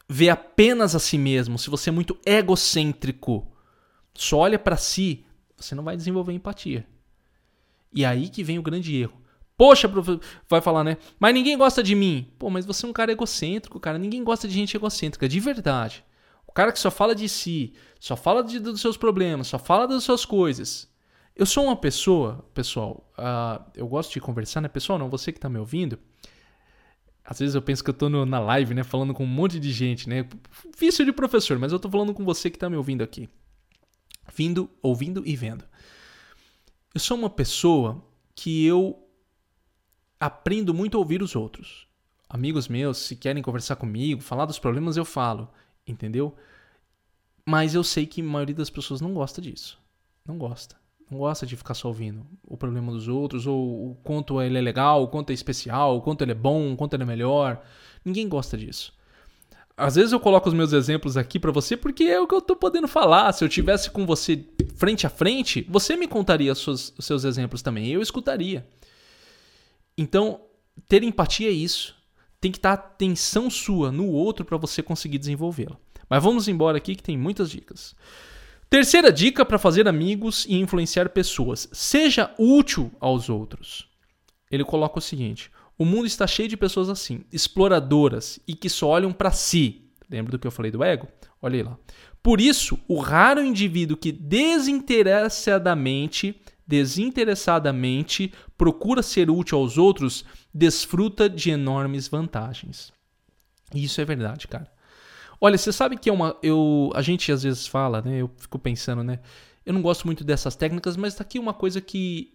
[0.07, 3.51] vê apenas a si mesmo, se você é muito egocêntrico,
[4.13, 5.25] só olha para si,
[5.57, 6.85] você não vai desenvolver empatia.
[7.91, 9.19] E aí que vem o grande erro.
[9.57, 9.91] Poxa,
[10.47, 10.97] vai falar, né?
[11.19, 12.31] Mas ninguém gosta de mim.
[12.37, 13.97] Pô, mas você é um cara egocêntrico, cara.
[13.97, 16.05] Ninguém gosta de gente egocêntrica, de verdade.
[16.57, 20.03] Cara que só fala de si, só fala de, dos seus problemas, só fala das
[20.03, 20.91] suas coisas.
[21.35, 24.67] Eu sou uma pessoa, pessoal, uh, eu gosto de conversar, né?
[24.67, 25.99] Pessoal, não, você que tá me ouvindo.
[27.23, 28.83] Às vezes eu penso que eu no, na live, né?
[28.83, 30.27] Falando com um monte de gente, né?
[30.75, 33.29] Vício de professor, mas eu tô falando com você que tá me ouvindo aqui.
[34.35, 35.63] Vindo, ouvindo e vendo.
[36.91, 39.07] Eu sou uma pessoa que eu
[40.19, 41.87] aprendo muito a ouvir os outros.
[42.27, 45.53] Amigos meus, se querem conversar comigo, falar dos problemas, eu falo,
[45.87, 46.35] entendeu?
[47.45, 49.79] Mas eu sei que a maioria das pessoas não gosta disso.
[50.25, 50.75] Não gosta.
[51.09, 54.61] Não gosta de ficar só ouvindo o problema dos outros, ou o quanto ele é
[54.61, 57.63] legal, o quanto é especial, o quanto ele é bom, o quanto ele é melhor.
[58.03, 58.93] Ninguém gosta disso.
[59.77, 62.41] Às vezes eu coloco os meus exemplos aqui para você porque é o que eu
[62.41, 63.31] tô podendo falar.
[63.31, 64.43] Se eu tivesse com você
[64.75, 67.87] frente a frente, você me contaria os seus, os seus exemplos também.
[67.87, 68.67] Eu escutaria.
[69.97, 70.41] Então,
[70.89, 71.95] ter empatia é isso.
[72.39, 75.77] Tem que estar atenção sua no outro para você conseguir desenvolvê-la.
[76.09, 77.95] Mas vamos embora aqui que tem muitas dicas.
[78.69, 83.89] Terceira dica para fazer amigos e influenciar pessoas: seja útil aos outros.
[84.51, 88.89] Ele coloca o seguinte: o mundo está cheio de pessoas assim, exploradoras e que só
[88.89, 89.89] olham para si.
[90.09, 91.07] Lembra do que eu falei do ego?
[91.41, 91.77] Olha aí lá.
[92.23, 101.49] Por isso, o raro indivíduo que desinteressadamente desinteressadamente procura ser útil aos outros, desfruta de
[101.49, 102.91] enormes vantagens.
[103.73, 104.69] Isso é verdade, cara.
[105.39, 106.35] Olha, você sabe que é uma.
[106.41, 108.21] Eu, a gente às vezes fala, né?
[108.21, 109.19] Eu fico pensando, né?
[109.65, 112.33] Eu não gosto muito dessas técnicas, mas tá aqui uma coisa que,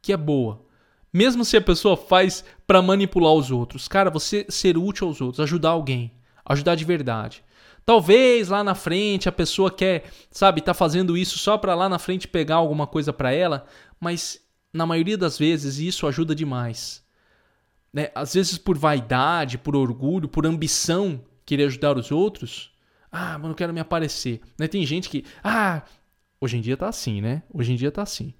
[0.00, 0.64] que é boa.
[1.12, 3.88] Mesmo se a pessoa faz para manipular os outros.
[3.88, 6.12] Cara, você ser útil aos outros, ajudar alguém,
[6.44, 7.44] ajudar de verdade.
[7.86, 12.00] Talvez lá na frente a pessoa quer, sabe, tá fazendo isso só para lá na
[12.00, 13.64] frente pegar alguma coisa para ela,
[14.00, 14.44] mas
[14.76, 17.04] na maioria das vezes, isso ajuda demais.
[17.92, 18.10] Né?
[18.14, 22.72] Às vezes, por vaidade, por orgulho, por ambição, querer ajudar os outros.
[23.10, 24.40] Ah, mas não quero me aparecer.
[24.58, 24.68] Né?
[24.68, 25.24] Tem gente que.
[25.42, 25.82] Ah,
[26.40, 27.42] hoje em dia tá assim, né?
[27.54, 28.34] Hoje em dia tá assim.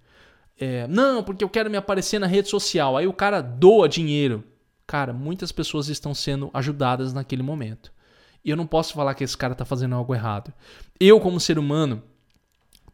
[0.59, 2.97] É, não, porque eu quero me aparecer na rede social.
[2.97, 4.45] Aí o cara doa dinheiro.
[4.87, 7.93] Cara, muitas pessoas estão sendo ajudadas naquele momento.
[8.47, 10.55] E eu não posso falar que esse cara tá fazendo algo errado.
[11.01, 12.01] Eu, como ser humano,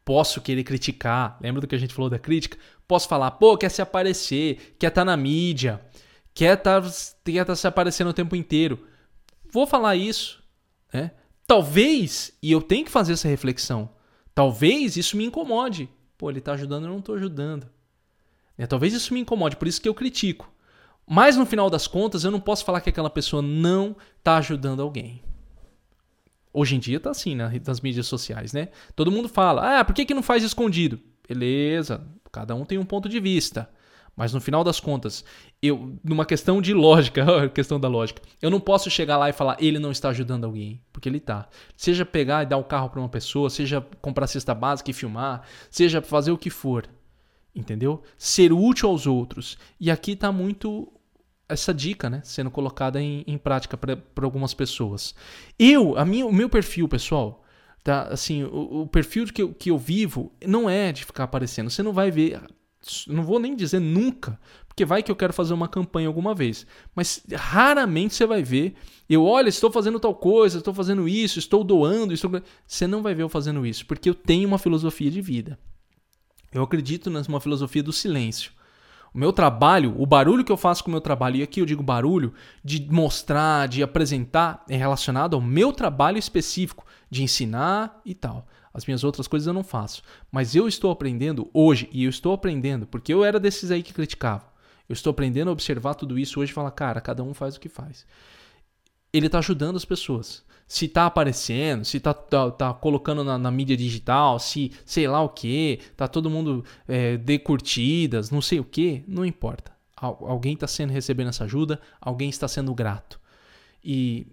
[0.02, 1.36] posso querer criticar.
[1.42, 2.56] Lembra do que a gente falou da crítica?
[2.88, 5.78] Posso falar, pô, quer se aparecer, quer estar tá na mídia,
[6.32, 6.90] quer estar tá,
[7.22, 8.86] quer tá se aparecendo o tempo inteiro.
[9.52, 10.42] Vou falar isso,
[10.90, 11.10] né?
[11.46, 13.90] Talvez, e eu tenho que fazer essa reflexão,
[14.34, 15.86] talvez isso me incomode.
[16.16, 17.68] Pô, ele está ajudando, eu não estou ajudando.
[18.56, 20.50] É, talvez isso me incomode, por isso que eu critico.
[21.06, 24.80] Mas no final das contas, eu não posso falar que aquela pessoa não está ajudando
[24.80, 25.22] alguém.
[26.52, 28.68] Hoje em dia tá assim né, nas mídias sociais, né?
[28.94, 31.00] Todo mundo fala, ah, por que, que não faz escondido?
[31.26, 33.68] Beleza, cada um tem um ponto de vista.
[34.14, 35.24] Mas no final das contas,
[35.62, 39.56] eu, numa questão de lógica, questão da lógica, eu não posso chegar lá e falar
[39.58, 41.48] ele não está ajudando alguém, porque ele está.
[41.76, 45.42] Seja pegar e dar o carro para uma pessoa, seja comprar cesta básica e filmar,
[45.70, 46.86] seja fazer o que for,
[47.54, 48.02] entendeu?
[48.18, 49.56] Ser útil aos outros.
[49.80, 50.92] E aqui está muito
[51.48, 55.14] essa dica, né, sendo colocada em, em prática para algumas pessoas.
[55.58, 57.44] Eu, a minha, o meu perfil, pessoal,
[57.84, 61.70] tá, assim, o, o perfil que eu, que eu vivo não é de ficar aparecendo.
[61.70, 62.40] Você não vai ver
[63.06, 66.66] não vou nem dizer nunca, porque vai que eu quero fazer uma campanha alguma vez.
[66.94, 68.74] Mas raramente você vai ver.
[69.08, 72.30] Eu, olha, estou fazendo tal coisa, estou fazendo isso, estou doando, estou...
[72.66, 75.58] Você não vai ver eu fazendo isso, porque eu tenho uma filosofia de vida.
[76.52, 78.52] Eu acredito numa filosofia do silêncio.
[79.14, 81.66] O meu trabalho, o barulho que eu faço com o meu trabalho, e aqui eu
[81.66, 82.32] digo barulho,
[82.64, 88.46] de mostrar, de apresentar, é relacionado ao meu trabalho específico, de ensinar e tal.
[88.72, 90.02] As minhas outras coisas eu não faço.
[90.30, 93.92] Mas eu estou aprendendo hoje, e eu estou aprendendo, porque eu era desses aí que
[93.92, 94.46] criticavam.
[94.88, 97.60] Eu estou aprendendo a observar tudo isso hoje e falar, cara, cada um faz o
[97.60, 98.06] que faz.
[99.12, 100.42] Ele está ajudando as pessoas.
[100.72, 105.20] Se está aparecendo, se está tá, tá colocando na, na, mídia digital, se sei lá
[105.20, 109.70] o que, tá todo mundo é, de curtidas, não sei o que, não importa.
[109.94, 113.20] alguém está sendo recebendo essa ajuda, alguém está sendo grato.
[113.84, 114.26] E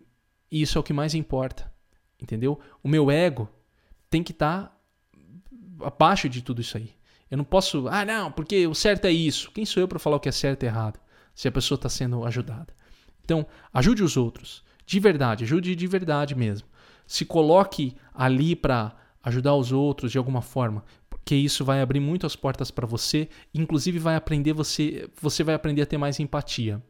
[0.49, 1.69] isso é o que mais importa,
[2.17, 2.57] entendeu?
[2.81, 3.49] O meu ego
[4.09, 6.93] tem que estar tá abaixo de tudo isso aí.
[7.29, 9.51] Eu não posso, ah, não, porque o certo é isso.
[9.51, 11.01] Quem sou eu para falar o que é certo e errado?
[11.35, 12.73] Se a pessoa está sendo ajudada.
[13.25, 14.63] Então, ajude os outros.
[14.89, 16.67] De verdade, ajude de verdade mesmo.
[17.05, 22.35] Se coloque ali para ajudar os outros de alguma forma, porque isso vai abrir muitas
[22.35, 26.81] portas para você, inclusive vai aprender você, você vai aprender a ter mais empatia.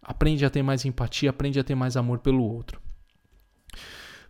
[0.00, 2.80] Aprende a ter mais empatia, aprende a ter mais amor pelo outro.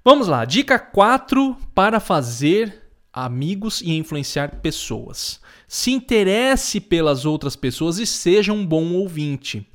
[0.02, 5.42] Vamos lá, dica 4 para fazer amigos e influenciar pessoas.
[5.68, 9.68] Se interesse pelas outras pessoas e seja um bom ouvinte.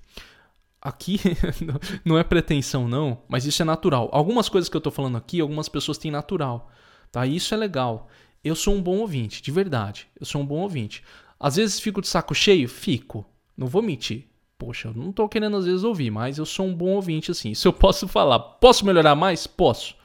[0.81, 1.19] Aqui
[2.05, 4.09] não é pretensão não, mas isso é natural.
[4.11, 6.71] Algumas coisas que eu estou falando aqui, algumas pessoas têm natural,
[7.11, 7.25] tá?
[7.25, 8.07] Isso é legal.
[8.43, 10.07] Eu sou um bom ouvinte, de verdade.
[10.19, 11.03] Eu sou um bom ouvinte.
[11.39, 13.25] Às vezes fico de saco cheio, fico.
[13.57, 14.27] Não vou mentir.
[14.57, 17.51] Poxa, eu não estou querendo às vezes ouvir, mas eu sou um bom ouvinte assim.
[17.51, 18.39] Isso eu posso falar.
[18.39, 19.47] Posso melhorar mais?
[19.47, 19.99] Posso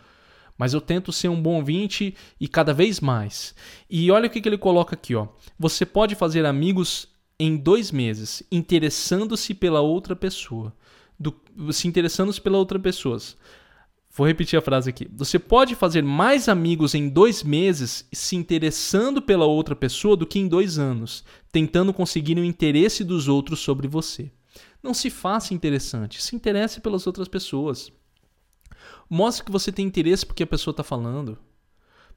[0.57, 3.55] mas eu tento ser um bom ouvinte e cada vez mais.
[3.91, 5.29] E olha o que, que ele coloca aqui, ó.
[5.59, 7.09] Você pode fazer amigos
[7.45, 10.75] em dois meses, interessando-se pela outra pessoa.
[11.19, 11.35] Do,
[11.73, 13.19] se interessando-se pela outra pessoa.
[14.17, 15.09] Vou repetir a frase aqui.
[15.13, 20.39] Você pode fazer mais amigos em dois meses se interessando pela outra pessoa do que
[20.39, 24.31] em dois anos, tentando conseguir o interesse dos outros sobre você.
[24.83, 27.91] Não se faça interessante, se interesse pelas outras pessoas.
[29.11, 31.37] Mostre que você tem interesse porque a pessoa está falando.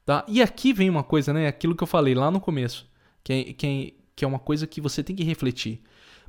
[0.04, 0.24] Tá?
[0.28, 1.48] E aqui vem uma coisa, né?
[1.48, 2.88] Aquilo que eu falei lá no começo,
[3.22, 5.80] que é, que é, que é uma coisa que você tem que refletir.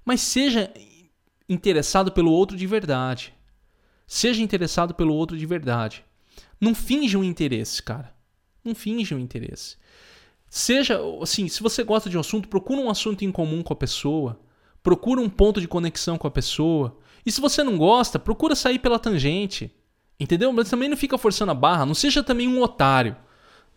[0.05, 0.71] Mas seja
[1.49, 3.33] interessado pelo outro de verdade.
[4.05, 6.05] Seja interessado pelo outro de verdade.
[6.61, 8.13] Não finja um interesse, cara.
[8.63, 9.75] Não finja um interesse.
[10.47, 13.75] Seja, assim, se você gosta de um assunto, procura um assunto em comum com a
[13.75, 14.39] pessoa.
[14.83, 16.95] Procura um ponto de conexão com a pessoa.
[17.25, 19.75] E se você não gosta, procura sair pela tangente.
[20.19, 20.53] Entendeu?
[20.53, 21.87] Mas também não fica forçando a barra.
[21.87, 23.15] Não seja também um otário.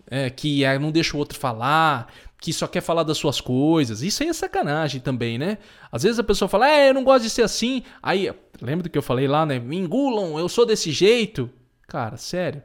[0.07, 4.03] É, que é, não deixa o outro falar, que só quer falar das suas coisas.
[4.03, 5.59] Isso aí é sacanagem também, né?
[5.93, 7.85] Às vezes a pessoa fala, é, eu não gosto de ser assim.
[8.03, 8.29] Aí,
[8.61, 9.61] lembra do que eu falei lá, né?
[9.61, 11.49] Me engulam, eu sou desse jeito.
[11.87, 12.61] Cara, sério.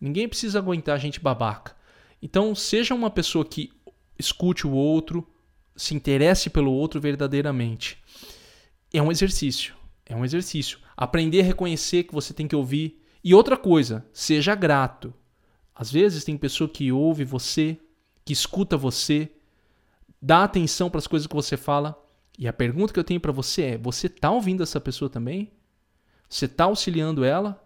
[0.00, 1.76] Ninguém precisa aguentar gente babaca.
[2.22, 3.70] Então, seja uma pessoa que
[4.18, 5.28] escute o outro,
[5.76, 7.98] se interesse pelo outro verdadeiramente.
[8.90, 9.74] É um exercício.
[10.06, 10.78] É um exercício.
[10.96, 15.12] Aprender a reconhecer que você tem que ouvir e outra coisa, seja grato.
[15.74, 17.78] Às vezes tem pessoa que ouve você,
[18.30, 19.28] que escuta você,
[20.22, 22.00] dá atenção para as coisas que você fala.
[22.38, 25.50] E a pergunta que eu tenho para você é: você tá ouvindo essa pessoa também?
[26.28, 27.60] Você tá auxiliando ela?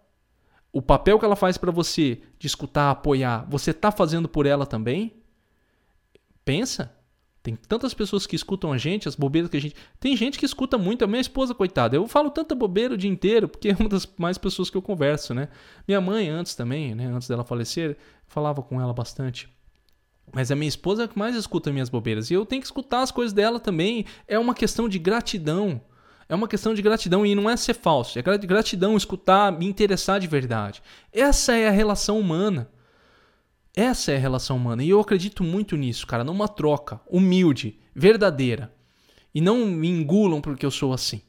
[0.72, 4.64] O papel que ela faz para você de escutar, apoiar, você tá fazendo por ela
[4.64, 5.22] também?
[6.46, 6.96] Pensa.
[7.42, 9.76] Tem tantas pessoas que escutam a gente, as bobeiras que a gente.
[10.00, 11.94] Tem gente que escuta muito, a minha esposa, coitada.
[11.94, 14.82] Eu falo tanta bobeira o dia inteiro, porque é uma das mais pessoas que eu
[14.82, 15.50] converso, né?
[15.86, 17.04] Minha mãe, antes também, né?
[17.04, 19.53] Antes dela falecer, falava com ela bastante.
[20.32, 22.30] Mas a minha esposa é que mais escuta minhas bobeiras.
[22.30, 24.04] E eu tenho que escutar as coisas dela também.
[24.26, 25.80] É uma questão de gratidão.
[26.28, 28.18] É uma questão de gratidão e não é ser falso.
[28.18, 30.82] É gratidão, escutar, me interessar de verdade.
[31.12, 32.70] Essa é a relação humana.
[33.74, 34.82] Essa é a relação humana.
[34.82, 36.24] E eu acredito muito nisso, cara.
[36.24, 38.74] Numa troca humilde, verdadeira.
[39.34, 41.20] E não me engulam porque eu sou assim.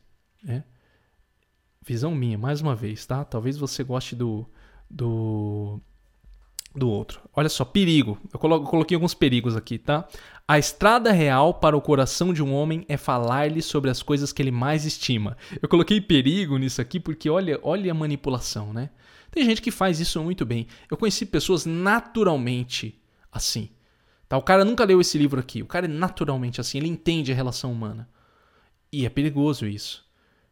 [0.43, 0.63] Né?
[1.81, 3.25] Visão minha, mais uma vez, tá?
[3.25, 4.47] Talvez você goste do,
[4.89, 5.81] do,
[6.75, 7.21] do outro.
[7.33, 8.19] Olha só, perigo.
[8.33, 10.07] Eu coloquei alguns perigos aqui, tá?
[10.47, 14.41] A estrada real para o coração de um homem é falar-lhe sobre as coisas que
[14.41, 15.37] ele mais estima.
[15.61, 18.89] Eu coloquei perigo nisso aqui porque olha, olha a manipulação, né?
[19.31, 20.67] Tem gente que faz isso muito bem.
[20.89, 23.69] Eu conheci pessoas naturalmente assim.
[24.29, 24.37] Tá?
[24.37, 25.61] O cara nunca leu esse livro aqui.
[25.61, 26.77] O cara é naturalmente assim.
[26.77, 28.07] Ele entende a relação humana.
[28.91, 30.05] E é perigoso isso.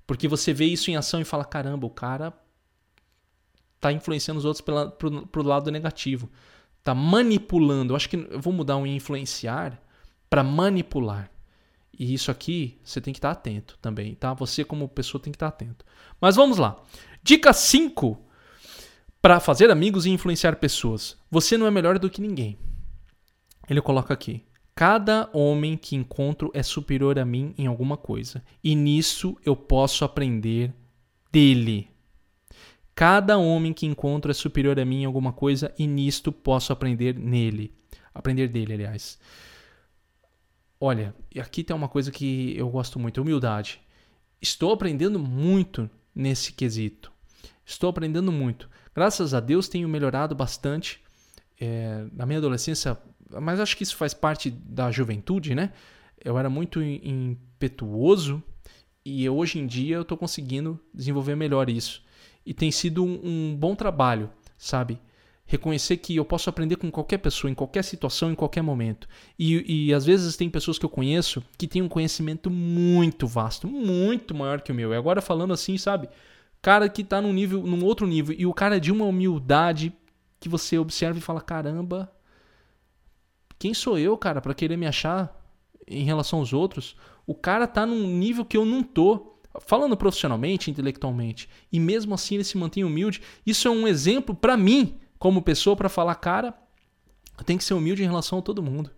[0.05, 2.33] Porque você vê isso em ação e fala: caramba, o cara
[3.83, 6.29] tá influenciando os outros pela, pro, pro lado negativo.
[6.81, 7.91] Tá manipulando.
[7.91, 9.77] Eu acho que eu vou mudar um influenciar
[10.29, 11.29] para manipular.
[11.99, 14.33] E isso aqui você tem que estar atento também, tá?
[14.35, 15.85] Você, como pessoa, tem que estar atento.
[16.19, 16.81] Mas vamos lá.
[17.21, 18.17] Dica 5
[19.21, 21.17] para fazer amigos e influenciar pessoas.
[21.29, 22.57] Você não é melhor do que ninguém.
[23.69, 28.75] Ele coloca aqui: Cada homem que encontro é superior a mim em alguma coisa, e
[28.75, 30.73] nisso eu posso aprender
[31.31, 31.92] dele.
[32.95, 37.17] Cada homem que encontro é superior a mim em alguma coisa, e nisto posso aprender
[37.17, 37.73] nele.
[38.13, 39.19] Aprender dele, aliás.
[40.79, 43.81] Olha, aqui tem uma coisa que eu gosto muito: humildade.
[44.41, 47.11] Estou aprendendo muito nesse quesito.
[47.65, 48.69] Estou aprendendo muito.
[48.93, 51.01] Graças a Deus tenho melhorado bastante.
[51.59, 52.97] É, na minha adolescência,
[53.41, 55.71] mas acho que isso faz parte da juventude, né?
[56.23, 58.43] Eu era muito impetuoso
[59.05, 62.02] e hoje em dia eu estou conseguindo desenvolver melhor isso.
[62.45, 64.99] E tem sido um, um bom trabalho, sabe?
[65.45, 69.07] reconhecer que eu posso aprender com qualquer pessoa, em qualquer situação, em qualquer momento.
[69.37, 73.67] E, e às vezes tem pessoas que eu conheço que têm um conhecimento muito vasto,
[73.67, 74.93] muito maior que o meu.
[74.93, 76.07] E agora falando assim, sabe?
[76.63, 79.93] cara que tá num nível, num outro nível, e o cara é de uma humildade
[80.39, 82.11] que você observa e fala: caramba,
[83.59, 85.39] quem sou eu, cara, para querer me achar
[85.85, 86.95] em relação aos outros?
[87.27, 89.32] O cara tá num nível que eu não tô.
[89.61, 93.21] Falando profissionalmente, intelectualmente, e mesmo assim ele se mantém humilde.
[93.45, 96.53] Isso é um exemplo para mim, como pessoa, para falar, cara,
[97.37, 98.91] eu tenho que ser humilde em relação a todo mundo.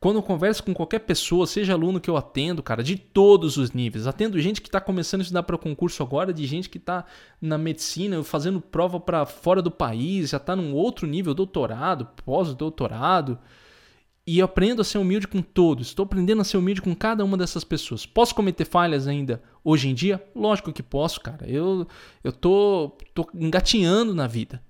[0.00, 3.72] Quando eu converso com qualquer pessoa, seja aluno que eu atendo, cara, de todos os
[3.72, 4.06] níveis.
[4.06, 7.04] Atendo gente que está começando a estudar para concurso agora, de gente que está
[7.40, 13.40] na medicina, fazendo prova para fora do país, já está num outro nível, doutorado, pós-doutorado.
[14.24, 15.88] E aprendo a ser humilde com todos.
[15.88, 18.06] Estou aprendendo a ser humilde com cada uma dessas pessoas.
[18.06, 20.22] Posso cometer falhas ainda hoje em dia?
[20.34, 21.48] Lógico que posso, cara.
[21.48, 21.86] Eu
[22.22, 24.62] eu tô, tô engatinhando na vida.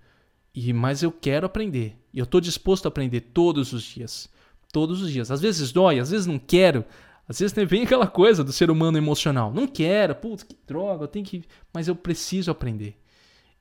[0.55, 1.97] E mas eu quero aprender.
[2.13, 4.31] E eu estou disposto a aprender todos os dias
[4.73, 5.31] todos os dias.
[5.31, 6.85] Às vezes dói, às vezes não quero.
[7.29, 9.53] Às vezes vem aquela coisa do ser humano emocional.
[9.53, 11.45] Não quero, putz, que droga, eu tenho que.
[11.73, 12.99] Mas eu preciso aprender.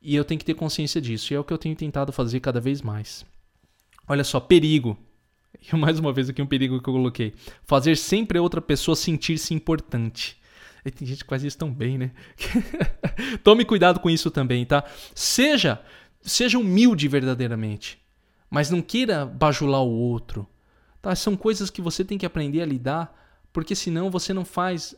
[0.01, 1.33] E eu tenho que ter consciência disso.
[1.33, 3.25] E é o que eu tenho tentado fazer cada vez mais.
[4.07, 4.97] Olha só, perigo.
[5.59, 7.33] E mais uma vez aqui um perigo que eu coloquei.
[7.63, 10.36] Fazer sempre a outra pessoa sentir-se importante.
[10.91, 12.11] Tem gente que faz isso tão bem, né?
[13.43, 14.83] Tome cuidado com isso também, tá?
[15.13, 15.81] Seja,
[16.21, 17.99] seja humilde verdadeiramente.
[18.49, 20.47] Mas não queira bajular o outro.
[21.01, 21.15] Tá?
[21.15, 23.13] São coisas que você tem que aprender a lidar,
[23.51, 24.95] porque senão você não faz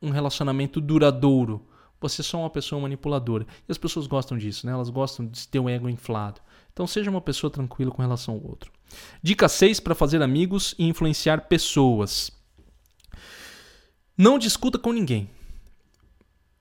[0.00, 1.66] um relacionamento duradouro.
[2.00, 3.46] Você é só uma pessoa manipuladora.
[3.68, 4.72] E as pessoas gostam disso, né?
[4.72, 6.40] Elas gostam de ter o ego inflado.
[6.72, 8.70] Então seja uma pessoa tranquila com relação ao outro.
[9.22, 12.30] Dica 6 para fazer amigos e influenciar pessoas.
[14.18, 15.30] Não discuta com ninguém.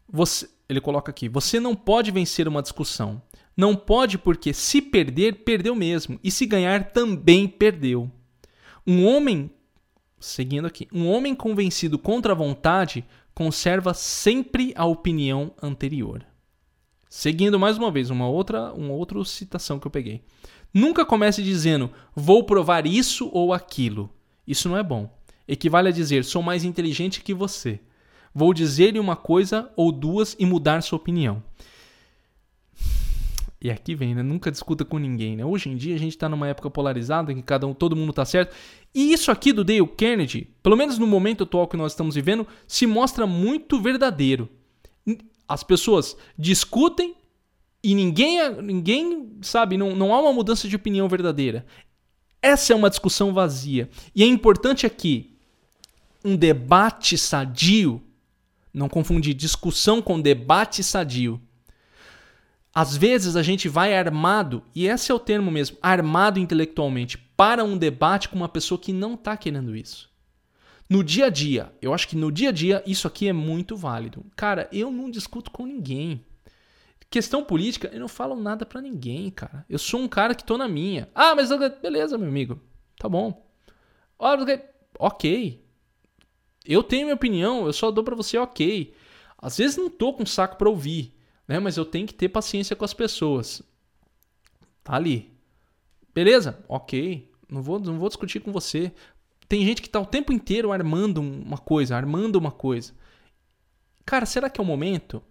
[0.07, 3.19] Você, ele coloca aqui, você não pode vencer uma discussão.
[3.57, 6.19] Não pode porque se perder, perdeu mesmo.
[6.23, 8.11] E se ganhar, também perdeu.
[8.85, 9.49] Um homem,
[10.19, 16.23] seguindo aqui, um homem convencido contra a vontade conserva sempre a opinião anterior.
[17.09, 20.23] Seguindo mais uma vez, uma outra, uma outra citação que eu peguei.
[20.71, 24.11] Nunca comece dizendo vou provar isso ou aquilo.
[24.45, 25.16] Isso não é bom.
[25.47, 27.79] Equivale a dizer sou mais inteligente que você.
[28.33, 31.41] Vou dizer-lhe uma coisa ou duas e mudar sua opinião.
[33.59, 34.21] E aqui vem, né?
[34.21, 35.43] Nunca discuta com ninguém, né?
[35.43, 38.13] Hoje em dia a gente tá numa época polarizada em que cada um, todo mundo
[38.13, 38.55] tá certo.
[38.93, 42.45] E isso aqui do Dale Carnegie, pelo menos no momento atual que nós estamos vivendo,
[42.67, 44.47] se mostra muito verdadeiro.
[45.47, 47.15] As pessoas discutem
[47.83, 51.65] e ninguém, ninguém sabe, não, não há uma mudança de opinião verdadeira.
[52.41, 53.89] Essa é uma discussão vazia.
[54.13, 55.36] E é importante aqui
[56.27, 58.01] um debate sadio,
[58.73, 61.41] não confundir discussão com debate sadio
[62.77, 67.63] às vezes a gente vai armado, e esse é o termo mesmo, armado intelectualmente, para
[67.63, 70.07] um debate com uma pessoa que não está querendo isso.
[70.87, 73.75] No dia a dia, eu acho que no dia a dia isso aqui é muito
[73.75, 74.23] válido.
[74.35, 76.23] Cara, eu não discuto com ninguém.
[77.09, 79.65] Questão política, eu não falo nada para ninguém, cara.
[79.67, 81.09] Eu sou um cara que tô na minha.
[81.15, 81.49] Ah, mas
[81.81, 82.61] beleza, meu amigo.
[82.99, 83.43] Tá bom.
[84.99, 85.65] Ok.
[86.67, 88.93] Eu tenho minha opinião, eu só dou para você ok.
[89.37, 91.59] Às vezes não tô com saco para ouvir né?
[91.59, 93.61] Mas eu tenho que ter paciência com as pessoas.
[94.83, 95.31] Tá ali.
[96.13, 96.63] Beleza?
[96.67, 97.31] Ok.
[97.49, 98.91] Não vou, não vou discutir com você.
[99.47, 102.93] Tem gente que tá o tempo inteiro armando uma coisa, armando uma coisa.
[104.05, 105.23] Cara, será que é o momento?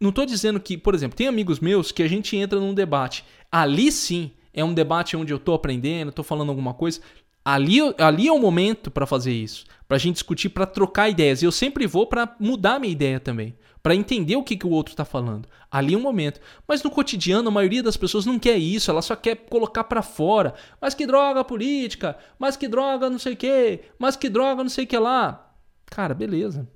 [0.00, 3.24] Não tô dizendo que, por exemplo, tem amigos meus que a gente entra num debate.
[3.52, 7.02] Ali sim é um debate onde eu tô aprendendo, tô falando alguma coisa.
[7.44, 11.42] Ali, ali é o momento para fazer isso, para a gente discutir, para trocar ideias.
[11.42, 14.92] Eu sempre vou para mudar minha ideia também, para entender o que, que o outro
[14.92, 15.48] está falando.
[15.70, 16.40] Ali é um momento.
[16.68, 20.02] Mas no cotidiano, a maioria das pessoas não quer isso, ela só quer colocar para
[20.02, 20.54] fora.
[20.80, 24.70] Mas que droga política, mas que droga não sei o que, mas que droga não
[24.70, 25.54] sei o que lá.
[25.86, 26.68] Cara, beleza.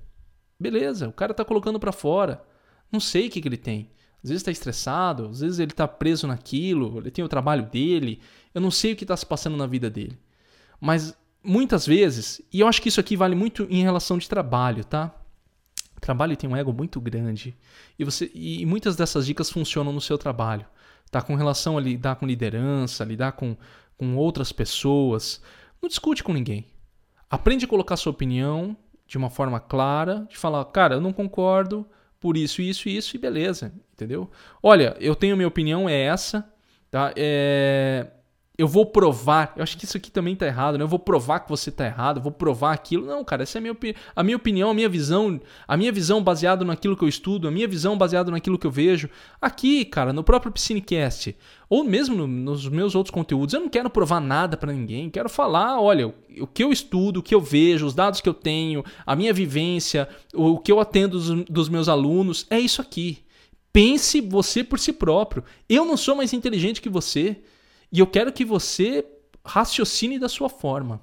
[0.59, 2.43] Beleza, o cara tá colocando para fora.
[2.91, 3.91] Não sei o que, que ele tem.
[4.23, 8.19] Às vezes está estressado, às vezes ele está preso naquilo, ele tem o trabalho dele.
[8.53, 10.17] Eu não sei o que está se passando na vida dele.
[10.85, 14.85] Mas muitas vezes, e eu acho que isso aqui vale muito em relação de trabalho,
[14.85, 15.15] tá?
[15.99, 17.55] trabalho tem um ego muito grande
[17.97, 20.63] e você e muitas dessas dicas funcionam no seu trabalho,
[21.09, 21.23] tá?
[21.23, 23.57] Com relação a lidar com liderança, lidar com,
[23.97, 25.41] com outras pessoas,
[25.81, 26.67] não discute com ninguém.
[27.27, 31.83] Aprende a colocar sua opinião de uma forma clara, de falar, cara, eu não concordo
[32.19, 34.29] por isso, isso e isso e beleza, entendeu?
[34.61, 36.47] Olha, eu tenho minha opinião é essa,
[36.91, 37.11] tá?
[37.15, 38.11] É,
[38.57, 39.53] eu vou provar.
[39.55, 40.83] Eu acho que isso aqui também tá errado, né?
[40.83, 43.05] Eu vou provar que você tá errado, eu vou provar aquilo.
[43.05, 43.75] Não, cara, essa é a minha,
[44.15, 47.51] a minha opinião, a minha visão, a minha visão baseada naquilo que eu estudo, a
[47.51, 49.09] minha visão baseada naquilo que eu vejo.
[49.41, 51.35] Aqui, cara, no próprio Piscinecast,
[51.69, 55.09] ou mesmo no, nos meus outros conteúdos, eu não quero provar nada para ninguém.
[55.09, 58.33] Quero falar, olha, o que eu estudo, o que eu vejo, os dados que eu
[58.33, 63.19] tenho, a minha vivência, o que eu atendo dos, dos meus alunos, é isso aqui.
[63.73, 65.43] Pense você por si próprio.
[65.67, 67.41] Eu não sou mais inteligente que você.
[67.91, 69.05] E eu quero que você
[69.45, 71.01] raciocine da sua forma.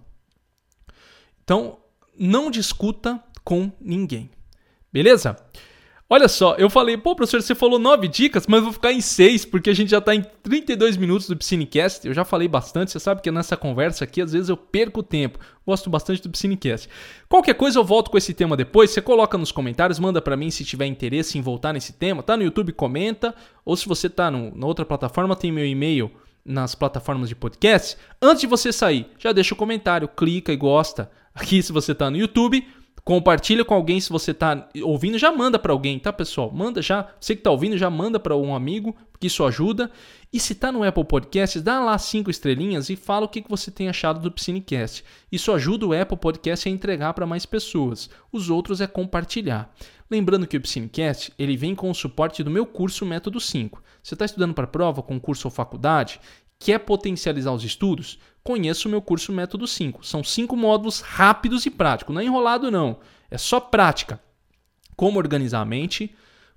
[1.44, 1.78] Então,
[2.18, 4.30] não discuta com ninguém.
[4.92, 5.36] Beleza?
[6.14, 9.46] Olha só, eu falei, pô, professor, você falou nove dicas, mas vou ficar em seis,
[9.46, 12.06] porque a gente já está em 32 minutos do Piscinecast.
[12.06, 15.38] Eu já falei bastante, você sabe que nessa conversa aqui, às vezes eu perco tempo.
[15.66, 16.86] Gosto bastante do Piscinecast.
[17.30, 20.50] Qualquer coisa eu volto com esse tema depois, você coloca nos comentários, manda para mim
[20.50, 22.22] se tiver interesse em voltar nesse tema.
[22.22, 26.10] Tá no YouTube, comenta, ou se você tá no, na outra plataforma, tem meu e-mail
[26.44, 31.10] nas plataformas de podcast, antes de você sair, já deixa o comentário, clica e gosta.
[31.34, 32.66] Aqui se você está no YouTube,
[33.04, 36.50] compartilha com alguém se você está ouvindo, já manda para alguém, tá pessoal?
[36.52, 39.90] Manda já, você que está ouvindo já manda para um amigo, porque isso ajuda.
[40.32, 43.70] E se está no Apple Podcasts, dá lá cinco estrelinhas e fala o que você
[43.70, 45.04] tem achado do Piscinecast.
[45.30, 48.08] Isso ajuda o Apple Podcast a entregar para mais pessoas.
[48.32, 49.72] Os outros é compartilhar.
[50.10, 53.82] Lembrando que o Piscinecast ele vem com o suporte do meu curso Método 5.
[54.02, 56.20] Você está estudando para prova, concurso ou faculdade?
[56.58, 58.18] Quer potencializar os estudos?
[58.42, 60.04] Conheça o meu curso Método 5.
[60.04, 62.14] São cinco módulos rápidos e práticos.
[62.14, 62.98] Não é enrolado, não.
[63.30, 64.20] É só prática.
[64.96, 66.14] Como organizar a mente,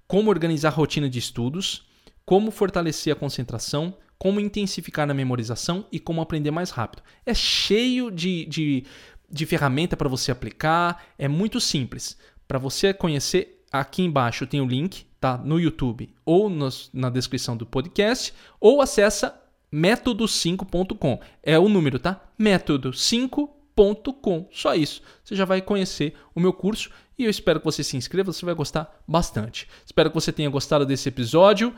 [0.08, 1.88] como organizar a rotina de estudos,
[2.26, 7.04] como fortalecer a concentração, como intensificar na memorização e como aprender mais rápido.
[7.26, 8.86] É cheio de, de,
[9.30, 12.18] de ferramenta para você aplicar, é muito simples.
[12.48, 15.40] Para você conhecer, aqui embaixo tem o link, tá?
[15.40, 19.42] No YouTube ou nos, na descrição do podcast, ou acessa
[19.74, 21.20] método5.com.
[21.42, 22.22] É o número, tá?
[22.40, 24.48] método5.com.
[24.52, 25.02] Só isso.
[25.24, 28.46] Você já vai conhecer o meu curso e eu espero que você se inscreva, você
[28.46, 29.68] vai gostar bastante.
[29.84, 31.74] Espero que você tenha gostado desse episódio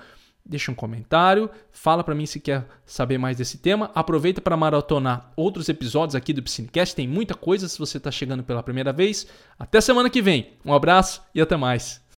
[0.50, 3.92] deixa um comentário, fala para mim se quer saber mais desse tema.
[3.94, 8.46] Aproveita para maratonar outros episódios aqui do Piscinecast, tem muita coisa se você está chegando
[8.46, 9.28] pela primeira vez.
[9.60, 10.54] Até semana que vem.
[10.64, 12.07] Um abraço e até mais.